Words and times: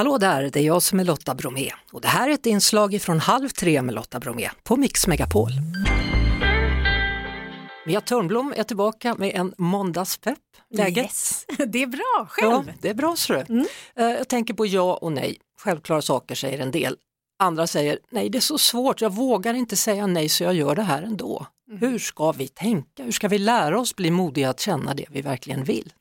Hallå 0.00 0.18
där, 0.18 0.50
det 0.52 0.60
är 0.60 0.64
jag 0.64 0.82
som 0.82 1.00
är 1.00 1.04
Lotta 1.04 1.34
Bromé 1.34 1.70
och 1.92 2.00
det 2.00 2.08
här 2.08 2.28
är 2.28 2.32
ett 2.32 2.46
inslag 2.46 3.02
från 3.02 3.20
Halv 3.20 3.48
tre 3.48 3.82
med 3.82 3.94
Lotta 3.94 4.20
Bromé 4.20 4.50
på 4.62 4.76
Mix 4.76 5.06
Megapol. 5.06 5.50
Mia 7.86 8.00
Törnblom 8.00 8.54
är 8.56 8.62
tillbaka 8.62 9.14
med 9.14 9.34
en 9.34 9.54
måndagspepp. 9.58 10.38
Läget? 10.70 11.04
Yes. 11.04 11.46
Det 11.66 11.82
är 11.82 11.86
bra, 11.86 12.26
själv? 12.28 12.50
Ja, 12.50 12.64
det 12.80 12.88
är 12.88 12.94
bra 12.94 13.16
så 13.16 13.34
mm. 13.34 13.66
Jag 13.94 14.28
tänker 14.28 14.54
på 14.54 14.66
ja 14.66 14.94
och 14.94 15.12
nej. 15.12 15.38
Självklara 15.58 16.02
saker 16.02 16.34
säger 16.34 16.58
en 16.58 16.70
del. 16.70 16.96
Andra 17.38 17.66
säger 17.66 17.98
nej 18.10 18.30
det 18.30 18.38
är 18.38 18.40
så 18.40 18.58
svårt, 18.58 19.00
jag 19.00 19.14
vågar 19.14 19.54
inte 19.54 19.76
säga 19.76 20.06
nej 20.06 20.28
så 20.28 20.44
jag 20.44 20.54
gör 20.54 20.74
det 20.74 20.82
här 20.82 21.02
ändå. 21.02 21.46
Mm. 21.70 21.80
Hur 21.80 21.98
ska 21.98 22.32
vi 22.32 22.48
tänka? 22.48 23.04
Hur 23.04 23.12
ska 23.12 23.28
vi 23.28 23.38
lära 23.38 23.80
oss 23.80 23.96
bli 23.96 24.10
modiga 24.10 24.50
att 24.50 24.60
känna 24.60 24.94
det 24.94 25.06
vi 25.10 25.22
verkligen 25.22 25.64
vill? 25.64 25.92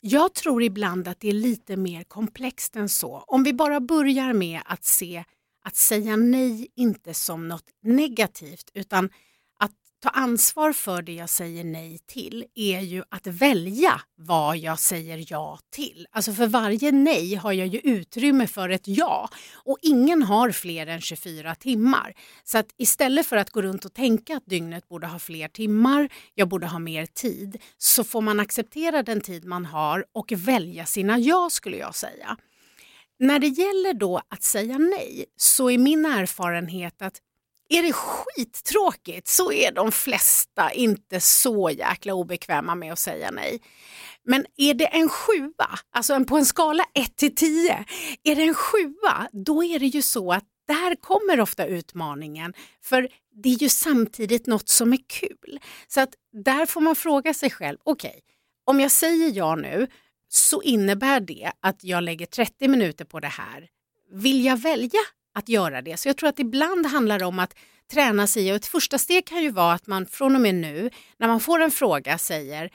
Jag 0.00 0.34
tror 0.34 0.62
ibland 0.62 1.08
att 1.08 1.20
det 1.20 1.28
är 1.28 1.32
lite 1.32 1.76
mer 1.76 2.04
komplext 2.04 2.76
än 2.76 2.88
så. 2.88 3.24
Om 3.26 3.44
vi 3.44 3.52
bara 3.52 3.80
börjar 3.80 4.32
med 4.32 4.60
att 4.64 4.84
se 4.84 5.24
att 5.64 5.76
säga 5.76 6.16
nej 6.16 6.68
inte 6.76 7.14
som 7.14 7.48
något 7.48 7.64
negativt 7.82 8.70
utan 8.74 9.10
ta 10.04 10.10
ansvar 10.10 10.72
för 10.72 11.02
det 11.02 11.12
jag 11.12 11.30
säger 11.30 11.64
nej 11.64 11.98
till 12.06 12.44
är 12.54 12.80
ju 12.80 13.02
att 13.08 13.26
välja 13.26 14.00
vad 14.16 14.56
jag 14.56 14.78
säger 14.78 15.24
ja 15.28 15.58
till. 15.70 16.06
Alltså 16.10 16.32
för 16.32 16.46
varje 16.46 16.92
nej 16.92 17.34
har 17.34 17.52
jag 17.52 17.66
ju 17.66 17.78
utrymme 17.78 18.46
för 18.46 18.68
ett 18.68 18.88
ja 18.88 19.28
och 19.54 19.78
ingen 19.82 20.22
har 20.22 20.50
fler 20.50 20.86
än 20.86 21.00
24 21.00 21.54
timmar. 21.54 22.14
Så 22.44 22.58
att 22.58 22.66
istället 22.76 23.26
för 23.26 23.36
att 23.36 23.50
gå 23.50 23.62
runt 23.62 23.84
och 23.84 23.94
tänka 23.94 24.36
att 24.36 24.46
dygnet 24.46 24.88
borde 24.88 25.06
ha 25.06 25.18
fler 25.18 25.48
timmar, 25.48 26.08
jag 26.34 26.48
borde 26.48 26.66
ha 26.66 26.78
mer 26.78 27.06
tid, 27.06 27.62
så 27.78 28.04
får 28.04 28.20
man 28.20 28.40
acceptera 28.40 29.02
den 29.02 29.20
tid 29.20 29.44
man 29.44 29.64
har 29.64 30.04
och 30.12 30.32
välja 30.32 30.86
sina 30.86 31.18
ja 31.18 31.48
skulle 31.50 31.76
jag 31.76 31.94
säga. 31.94 32.36
När 33.18 33.38
det 33.38 33.48
gäller 33.48 33.94
då 33.94 34.20
att 34.28 34.42
säga 34.42 34.78
nej 34.78 35.24
så 35.36 35.70
är 35.70 35.78
min 35.78 36.06
erfarenhet 36.06 37.02
att 37.02 37.20
är 37.78 37.82
det 37.82 37.92
skittråkigt 37.92 39.28
så 39.28 39.52
är 39.52 39.72
de 39.72 39.92
flesta 39.92 40.72
inte 40.72 41.20
så 41.20 41.70
jäkla 41.70 42.14
obekväma 42.14 42.74
med 42.74 42.92
att 42.92 42.98
säga 42.98 43.30
nej. 43.30 43.62
Men 44.24 44.46
är 44.56 44.74
det 44.74 44.86
en 44.86 45.08
sjua, 45.08 45.78
alltså 45.92 46.24
på 46.24 46.36
en 46.36 46.46
skala 46.46 46.84
1 46.94 47.16
till 47.16 47.34
10, 47.34 47.84
är 48.24 48.36
det 48.36 48.42
en 48.42 48.54
sjua 48.54 49.28
då 49.32 49.64
är 49.64 49.78
det 49.78 49.86
ju 49.86 50.02
så 50.02 50.32
att 50.32 50.44
där 50.68 50.94
kommer 51.00 51.40
ofta 51.40 51.66
utmaningen 51.66 52.54
för 52.82 53.08
det 53.42 53.48
är 53.48 53.62
ju 53.62 53.68
samtidigt 53.68 54.46
något 54.46 54.68
som 54.68 54.92
är 54.92 55.00
kul. 55.08 55.60
Så 55.88 56.00
att 56.00 56.14
där 56.44 56.66
får 56.66 56.80
man 56.80 56.96
fråga 56.96 57.34
sig 57.34 57.50
själv, 57.50 57.78
okej, 57.84 58.08
okay, 58.08 58.20
om 58.64 58.80
jag 58.80 58.90
säger 58.90 59.32
ja 59.34 59.54
nu 59.54 59.86
så 60.28 60.62
innebär 60.62 61.20
det 61.20 61.52
att 61.60 61.84
jag 61.84 62.02
lägger 62.02 62.26
30 62.26 62.68
minuter 62.68 63.04
på 63.04 63.20
det 63.20 63.28
här. 63.28 63.68
Vill 64.12 64.44
jag 64.44 64.56
välja 64.56 65.00
att 65.34 65.48
göra 65.48 65.82
det. 65.82 65.96
Så 65.96 66.08
jag 66.08 66.16
tror 66.16 66.28
att 66.28 66.38
ibland 66.38 66.86
handlar 66.86 67.18
det 67.18 67.24
om 67.24 67.38
att 67.38 67.54
träna 67.92 68.26
sig 68.26 68.50
och 68.50 68.56
ett 68.56 68.66
första 68.66 68.98
steg 68.98 69.26
kan 69.26 69.42
ju 69.42 69.50
vara 69.50 69.72
att 69.72 69.86
man 69.86 70.06
från 70.06 70.34
och 70.34 70.40
med 70.40 70.54
nu 70.54 70.90
när 71.18 71.28
man 71.28 71.40
får 71.40 71.60
en 71.60 71.70
fråga 71.70 72.18
säger 72.18 72.70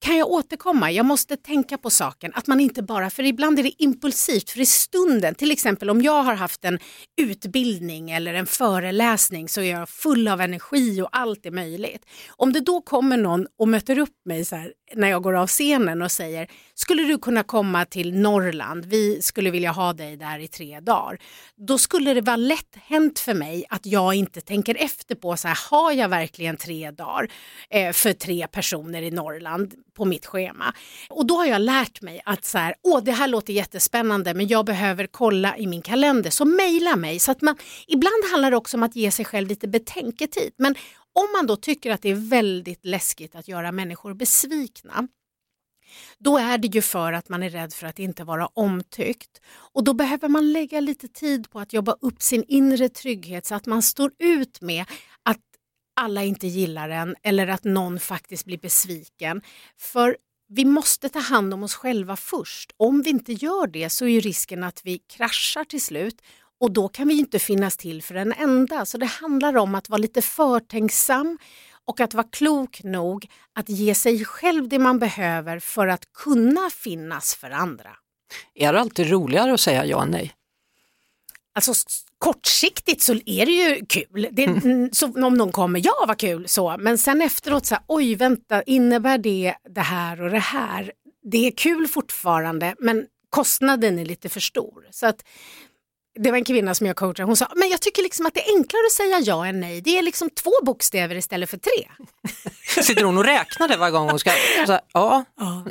kan 0.00 0.16
jag 0.16 0.30
återkomma? 0.30 0.90
Jag 0.90 1.06
måste 1.06 1.36
tänka 1.36 1.78
på 1.78 1.90
saken. 1.90 2.32
Att 2.34 2.46
man 2.46 2.60
inte 2.60 2.82
bara, 2.82 3.10
för 3.10 3.22
ibland 3.22 3.58
är 3.58 3.62
det 3.62 3.82
impulsivt, 3.82 4.50
för 4.50 4.60
i 4.60 4.66
stunden, 4.66 5.34
till 5.34 5.50
exempel 5.50 5.90
om 5.90 6.02
jag 6.02 6.22
har 6.22 6.34
haft 6.34 6.64
en 6.64 6.78
utbildning 7.20 8.10
eller 8.10 8.34
en 8.34 8.46
föreläsning 8.46 9.48
så 9.48 9.60
är 9.60 9.70
jag 9.70 9.88
full 9.88 10.28
av 10.28 10.40
energi 10.40 11.02
och 11.02 11.08
allt 11.12 11.46
är 11.46 11.50
möjligt. 11.50 12.06
Om 12.28 12.52
det 12.52 12.60
då 12.60 12.80
kommer 12.80 13.16
någon 13.16 13.46
och 13.58 13.68
möter 13.68 13.98
upp 13.98 14.16
mig 14.24 14.44
så 14.44 14.56
här, 14.56 14.72
när 14.94 15.08
jag 15.08 15.22
går 15.22 15.36
av 15.36 15.46
scenen 15.46 16.02
och 16.02 16.12
säger 16.12 16.48
skulle 16.74 17.02
du 17.02 17.18
kunna 17.18 17.42
komma 17.42 17.84
till 17.84 18.14
Norrland, 18.14 18.84
vi 18.84 19.22
skulle 19.22 19.50
vilja 19.50 19.70
ha 19.70 19.92
dig 19.92 20.16
där 20.16 20.38
i 20.38 20.48
tre 20.48 20.80
dagar. 20.80 21.18
Då 21.56 21.78
skulle 21.78 22.14
det 22.14 22.20
vara 22.20 22.36
lätt 22.36 22.76
hänt 22.86 23.18
för 23.18 23.34
mig 23.34 23.64
att 23.68 23.86
jag 23.86 24.14
inte 24.14 24.40
tänker 24.40 24.74
efter 24.74 25.14
på 25.14 25.36
så 25.36 25.48
här, 25.48 25.58
har 25.70 25.92
jag 25.92 26.08
verkligen 26.08 26.56
tre 26.56 26.90
dagar 26.90 27.28
eh, 27.70 27.92
för 27.92 28.12
tre 28.12 28.46
personer 28.46 29.02
i 29.02 29.10
Norrland 29.10 29.74
på 29.96 30.04
mitt 30.04 30.26
schema? 30.26 30.74
Och 31.08 31.26
då 31.26 31.36
har 31.36 31.46
jag 31.46 31.60
lärt 31.60 32.02
mig 32.02 32.20
att 32.24 32.44
så 32.44 32.58
här, 32.58 32.74
åh 32.82 33.02
det 33.02 33.12
här 33.12 33.28
låter 33.28 33.52
jättespännande 33.52 34.34
men 34.34 34.48
jag 34.48 34.66
behöver 34.66 35.06
kolla 35.06 35.56
i 35.56 35.66
min 35.66 35.82
kalender 35.82 36.30
så 36.30 36.44
mejla 36.44 36.96
mig. 36.96 37.18
Så 37.18 37.30
att 37.30 37.42
man, 37.42 37.56
ibland 37.86 38.30
handlar 38.30 38.50
det 38.50 38.56
också 38.56 38.76
om 38.76 38.82
att 38.82 38.96
ge 38.96 39.10
sig 39.10 39.24
själv 39.24 39.48
lite 39.48 39.68
betänketid 39.68 40.52
men 40.56 40.74
om 41.18 41.32
man 41.36 41.46
då 41.46 41.56
tycker 41.56 41.90
att 41.90 42.02
det 42.02 42.10
är 42.10 42.30
väldigt 42.30 42.84
läskigt 42.84 43.34
att 43.34 43.48
göra 43.48 43.72
människor 43.72 44.14
besvikna 44.14 45.08
då 46.18 46.38
är 46.38 46.58
det 46.58 46.68
ju 46.68 46.82
för 46.82 47.12
att 47.12 47.28
man 47.28 47.42
är 47.42 47.50
rädd 47.50 47.72
för 47.72 47.86
att 47.86 47.98
inte 47.98 48.24
vara 48.24 48.46
omtyckt. 48.46 49.40
Och 49.72 49.84
då 49.84 49.94
behöver 49.94 50.28
man 50.28 50.52
lägga 50.52 50.80
lite 50.80 51.08
tid 51.08 51.50
på 51.50 51.60
att 51.60 51.72
jobba 51.72 51.96
upp 52.00 52.22
sin 52.22 52.44
inre 52.48 52.88
trygghet 52.88 53.46
så 53.46 53.54
att 53.54 53.66
man 53.66 53.82
står 53.82 54.12
ut 54.18 54.60
med 54.60 54.84
att 55.22 55.40
alla 55.96 56.24
inte 56.24 56.46
gillar 56.46 56.88
en 56.88 57.16
eller 57.22 57.48
att 57.48 57.64
någon 57.64 58.00
faktiskt 58.00 58.44
blir 58.44 58.58
besviken. 58.58 59.42
För 59.76 60.16
vi 60.48 60.64
måste 60.64 61.08
ta 61.08 61.18
hand 61.18 61.54
om 61.54 61.62
oss 61.62 61.74
själva 61.74 62.16
först. 62.16 62.72
Om 62.76 63.02
vi 63.02 63.10
inte 63.10 63.32
gör 63.32 63.66
det 63.66 63.90
så 63.90 64.06
är 64.06 64.20
risken 64.20 64.64
att 64.64 64.80
vi 64.84 64.98
kraschar 64.98 65.64
till 65.64 65.82
slut 65.82 66.22
och 66.60 66.70
då 66.70 66.88
kan 66.88 67.08
vi 67.08 67.18
inte 67.18 67.38
finnas 67.38 67.76
till 67.76 68.02
för 68.02 68.14
en 68.14 68.32
enda. 68.32 68.84
Så 68.84 68.98
det 68.98 69.06
handlar 69.06 69.56
om 69.56 69.74
att 69.74 69.88
vara 69.88 69.98
lite 69.98 70.22
förtänksam 70.22 71.38
och 71.84 72.00
att 72.00 72.14
vara 72.14 72.26
klok 72.32 72.80
nog 72.84 73.26
att 73.52 73.68
ge 73.68 73.94
sig 73.94 74.24
själv 74.24 74.68
det 74.68 74.78
man 74.78 74.98
behöver 74.98 75.58
för 75.58 75.86
att 75.86 76.12
kunna 76.12 76.70
finnas 76.70 77.34
för 77.34 77.50
andra. 77.50 77.90
Är 78.54 78.72
det 78.72 78.80
alltid 78.80 79.10
roligare 79.10 79.54
att 79.54 79.60
säga 79.60 79.86
ja 79.86 80.02
än 80.02 80.10
nej? 80.10 80.34
Alltså 81.54 81.72
kortsiktigt 82.18 83.02
så 83.02 83.12
är 83.12 83.46
det 83.46 83.52
ju 83.52 83.86
kul. 83.86 84.28
Det, 84.32 84.44
mm. 84.44 84.90
så, 84.92 85.26
om 85.26 85.34
någon 85.34 85.52
kommer, 85.52 85.80
ja 85.84 86.04
vad 86.08 86.18
kul 86.18 86.48
så, 86.48 86.76
men 86.78 86.98
sen 86.98 87.22
efteråt 87.22 87.66
så 87.66 87.74
här, 87.74 87.84
oj 87.86 88.14
vänta, 88.14 88.62
innebär 88.62 89.18
det 89.18 89.54
det 89.70 89.80
här 89.80 90.22
och 90.22 90.30
det 90.30 90.38
här? 90.38 90.92
Det 91.22 91.46
är 91.46 91.50
kul 91.50 91.88
fortfarande 91.88 92.74
men 92.78 93.06
kostnaden 93.30 93.98
är 93.98 94.04
lite 94.04 94.28
för 94.28 94.40
stor. 94.40 94.88
Så 94.90 95.06
att 95.06 95.24
det 96.18 96.30
var 96.30 96.38
en 96.38 96.44
kvinna 96.44 96.74
som 96.74 96.86
jag 96.86 96.96
coachade, 96.96 97.26
hon 97.26 97.36
sa, 97.36 97.52
men 97.56 97.68
jag 97.68 97.80
tycker 97.80 98.02
liksom 98.02 98.26
att 98.26 98.34
det 98.34 98.48
är 98.48 98.56
enklare 98.56 98.86
att 98.86 98.92
säga 98.92 99.20
ja 99.20 99.46
än 99.46 99.60
nej. 99.60 99.80
Det 99.80 99.98
är 99.98 100.02
liksom 100.02 100.30
två 100.30 100.50
bokstäver 100.62 101.14
istället 101.14 101.50
för 101.50 101.58
tre. 101.58 101.88
Sitter 102.82 103.04
hon 103.04 103.18
och 103.18 103.24
räknar 103.24 103.68
det 103.68 103.76
varje 103.76 103.92
gång 103.92 104.10
hon 104.10 104.18
ska? 104.18 104.30
Så, 104.66 104.80
ja. 104.92 105.24
ja. 105.36 105.64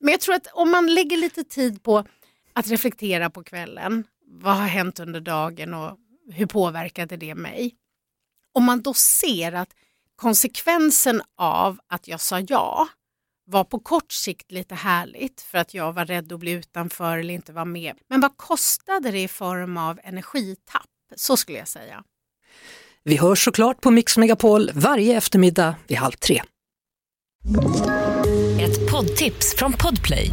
Men 0.00 0.12
jag 0.12 0.20
tror 0.20 0.34
att 0.34 0.46
om 0.52 0.70
man 0.70 0.94
lägger 0.94 1.16
lite 1.16 1.44
tid 1.44 1.82
på 1.82 2.04
att 2.52 2.68
reflektera 2.68 3.30
på 3.30 3.44
kvällen, 3.44 4.04
vad 4.26 4.56
har 4.56 4.66
hänt 4.66 5.00
under 5.00 5.20
dagen 5.20 5.74
och 5.74 5.98
hur 6.32 6.46
påverkade 6.46 7.16
det 7.16 7.34
mig? 7.34 7.74
Om 8.52 8.64
man 8.64 8.82
då 8.82 8.94
ser 8.94 9.52
att 9.52 9.70
konsekvensen 10.16 11.22
av 11.38 11.78
att 11.88 12.08
jag 12.08 12.20
sa 12.20 12.40
ja 12.40 12.88
var 13.46 13.64
på 13.64 13.78
kort 13.78 14.12
sikt 14.12 14.52
lite 14.52 14.74
härligt 14.74 15.40
för 15.40 15.58
att 15.58 15.74
jag 15.74 15.92
var 15.92 16.04
rädd 16.04 16.32
att 16.32 16.40
bli 16.40 16.50
utanför 16.50 17.18
eller 17.18 17.34
inte 17.34 17.52
vara 17.52 17.64
med. 17.64 17.96
Men 18.08 18.20
vad 18.20 18.36
kostade 18.36 19.10
det 19.10 19.22
i 19.22 19.28
form 19.28 19.76
av 19.76 20.00
energitapp? 20.04 20.86
Så 21.16 21.36
skulle 21.36 21.58
jag 21.58 21.68
säga. 21.68 22.04
Vi 23.04 23.16
hörs 23.16 23.44
såklart 23.44 23.80
på 23.80 23.90
Mix 23.90 24.16
Megapol 24.16 24.70
varje 24.74 25.16
eftermiddag 25.16 25.74
vid 25.86 25.98
halv 25.98 26.12
tre. 26.12 26.42
Ett 28.60 28.90
poddtips 28.90 29.54
från 29.56 29.72
Podplay. 29.72 30.30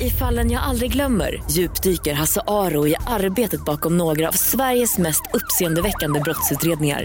I 0.00 0.10
fallen 0.10 0.50
jag 0.50 0.62
aldrig 0.62 0.92
glömmer 0.92 1.42
djupdyker 1.50 2.14
Hasse 2.14 2.40
Aro 2.46 2.86
i 2.86 2.96
arbetet 3.06 3.64
bakom 3.64 3.96
några 3.96 4.28
av 4.28 4.32
Sveriges 4.32 4.98
mest 4.98 5.22
uppseendeväckande 5.34 6.20
brottsutredningar 6.20 7.04